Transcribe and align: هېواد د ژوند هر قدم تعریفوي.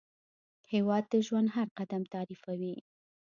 هېواد 0.73 1.03
د 1.09 1.13
ژوند 1.25 1.47
هر 1.55 1.67
قدم 1.79 2.03
تعریفوي. 2.13 2.75